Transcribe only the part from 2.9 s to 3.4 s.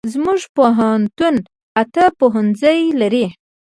لري